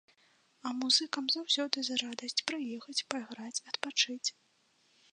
[0.69, 4.29] А музыкам заўсёды за радасць прыехаць, пайграць, адпачыць.